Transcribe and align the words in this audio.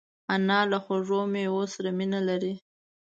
انا 0.33 0.59
له 0.71 0.77
خوږو 0.83 1.21
مېوو 1.33 1.63
سره 1.73 1.89
مینه 1.97 2.19
لري 2.29 2.53